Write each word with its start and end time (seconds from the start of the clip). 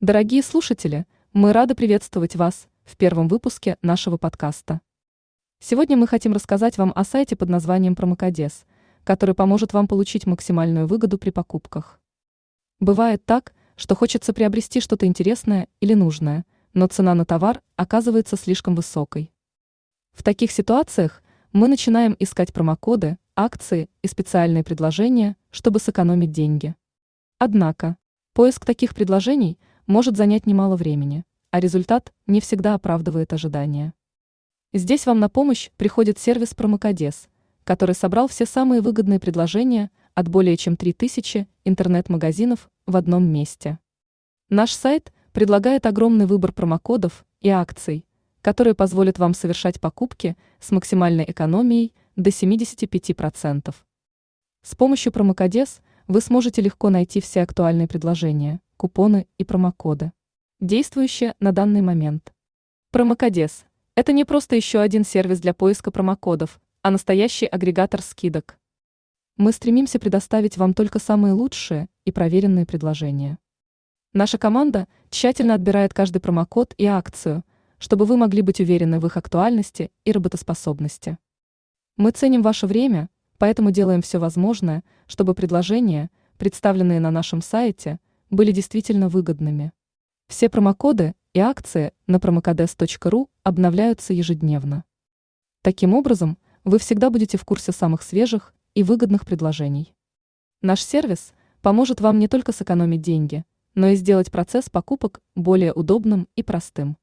Дорогие 0.00 0.44
слушатели, 0.44 1.08
мы 1.32 1.52
рады 1.52 1.74
приветствовать 1.74 2.36
вас 2.36 2.68
в 2.84 2.96
первом 2.96 3.26
выпуске 3.26 3.78
нашего 3.82 4.16
подкаста. 4.16 4.80
Сегодня 5.58 5.96
мы 5.96 6.06
хотим 6.06 6.32
рассказать 6.32 6.78
вам 6.78 6.92
о 6.94 7.02
сайте 7.02 7.34
под 7.34 7.48
названием 7.48 7.96
Промокодес, 7.96 8.64
который 9.02 9.34
поможет 9.34 9.72
вам 9.72 9.88
получить 9.88 10.24
максимальную 10.24 10.86
выгоду 10.86 11.18
при 11.18 11.30
покупках. 11.30 12.00
Бывает 12.78 13.26
так, 13.26 13.52
что 13.74 13.96
хочется 13.96 14.32
приобрести 14.32 14.78
что-то 14.80 15.04
интересное 15.04 15.66
или 15.80 15.94
нужное, 15.94 16.46
но 16.74 16.86
цена 16.86 17.16
на 17.16 17.24
товар 17.24 17.60
оказывается 17.74 18.36
слишком 18.36 18.76
высокой. 18.76 19.32
В 20.12 20.22
таких 20.22 20.52
ситуациях 20.52 21.24
мы 21.52 21.66
начинаем 21.66 22.14
искать 22.20 22.52
промокоды, 22.52 23.18
акции 23.34 23.90
и 24.02 24.06
специальные 24.06 24.62
предложения, 24.62 25.36
чтобы 25.50 25.80
сэкономить 25.80 26.30
деньги. 26.30 26.76
Однако, 27.40 27.96
поиск 28.32 28.64
таких 28.64 28.94
предложений– 28.94 29.58
может 29.88 30.18
занять 30.18 30.46
немало 30.46 30.76
времени, 30.76 31.24
а 31.50 31.60
результат 31.60 32.12
не 32.26 32.42
всегда 32.42 32.74
оправдывает 32.74 33.32
ожидания. 33.32 33.94
Здесь 34.74 35.06
вам 35.06 35.18
на 35.18 35.30
помощь 35.30 35.70
приходит 35.78 36.18
сервис 36.18 36.54
Промокодес, 36.54 37.28
который 37.64 37.94
собрал 37.94 38.28
все 38.28 38.44
самые 38.44 38.82
выгодные 38.82 39.18
предложения 39.18 39.90
от 40.14 40.28
более 40.28 40.58
чем 40.58 40.76
3000 40.76 41.48
интернет-магазинов 41.64 42.68
в 42.86 42.96
одном 42.96 43.26
месте. 43.28 43.78
Наш 44.50 44.72
сайт 44.72 45.10
предлагает 45.32 45.86
огромный 45.86 46.26
выбор 46.26 46.52
промокодов 46.52 47.24
и 47.40 47.48
акций, 47.48 48.04
которые 48.42 48.74
позволят 48.74 49.18
вам 49.18 49.32
совершать 49.32 49.80
покупки 49.80 50.36
с 50.60 50.70
максимальной 50.70 51.24
экономией 51.26 51.94
до 52.14 52.28
75%. 52.28 53.74
С 54.62 54.74
помощью 54.74 55.12
промокодес 55.12 55.80
вы 56.08 56.20
сможете 56.20 56.60
легко 56.60 56.90
найти 56.90 57.22
все 57.22 57.40
актуальные 57.40 57.88
предложения– 57.88 58.60
купоны 58.78 59.26
и 59.38 59.44
промокоды, 59.44 60.12
действующие 60.60 61.34
на 61.40 61.50
данный 61.52 61.82
момент. 61.82 62.32
Промокодес– 62.92 63.66
это 63.96 64.12
не 64.12 64.24
просто 64.24 64.54
еще 64.54 64.78
один 64.78 65.04
сервис 65.04 65.40
для 65.40 65.52
поиска 65.52 65.90
промокодов, 65.90 66.60
а 66.82 66.90
настоящий 66.92 67.46
агрегатор 67.46 68.00
скидок. 68.00 68.56
Мы 69.36 69.50
стремимся 69.52 69.98
предоставить 69.98 70.56
вам 70.56 70.74
только 70.74 71.00
самые 71.00 71.32
лучшие 71.32 71.88
и 72.04 72.12
проверенные 72.12 72.66
предложения. 72.66 73.38
Наша 74.12 74.38
команда 74.38 74.86
тщательно 75.10 75.54
отбирает 75.54 75.92
каждый 75.92 76.20
промокод 76.20 76.74
и 76.78 76.86
акцию, 76.86 77.44
чтобы 77.78 78.04
вы 78.04 78.16
могли 78.16 78.42
быть 78.42 78.60
уверены 78.60 79.00
в 79.00 79.06
их 79.06 79.16
актуальности 79.16 79.90
и 80.04 80.12
работоспособности. 80.12 81.18
Мы 81.96 82.12
ценим 82.12 82.42
ваше 82.42 82.68
время, 82.68 83.10
поэтому 83.38 83.72
делаем 83.72 84.02
все 84.02 84.18
возможное, 84.18 84.84
чтобы 85.08 85.34
предложения, 85.34 86.10
представленные 86.36 87.00
на 87.00 87.10
нашем 87.10 87.42
сайте– 87.42 87.98
были 88.30 88.52
действительно 88.52 89.08
выгодными. 89.08 89.72
Все 90.28 90.48
промокоды 90.48 91.14
и 91.32 91.40
акции 91.40 91.92
на 92.06 92.16
promocades.ru 92.16 93.28
обновляются 93.42 94.12
ежедневно. 94.12 94.84
Таким 95.62 95.94
образом, 95.94 96.38
вы 96.64 96.78
всегда 96.78 97.10
будете 97.10 97.38
в 97.38 97.44
курсе 97.44 97.72
самых 97.72 98.02
свежих 98.02 98.54
и 98.74 98.82
выгодных 98.82 99.26
предложений. 99.26 99.94
Наш 100.62 100.82
сервис 100.82 101.32
поможет 101.62 102.00
вам 102.00 102.18
не 102.18 102.28
только 102.28 102.52
сэкономить 102.52 103.02
деньги, 103.02 103.44
но 103.74 103.88
и 103.88 103.96
сделать 103.96 104.30
процесс 104.30 104.70
покупок 104.70 105.20
более 105.34 105.72
удобным 105.72 106.28
и 106.36 106.42
простым. 106.42 106.96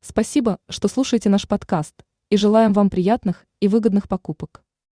Спасибо, 0.00 0.58
что 0.68 0.88
слушаете 0.88 1.28
наш 1.28 1.48
подкаст, 1.48 1.94
и 2.30 2.36
желаем 2.36 2.72
вам 2.72 2.90
приятных 2.90 3.46
и 3.60 3.68
выгодных 3.68 4.08
покупок. 4.08 4.63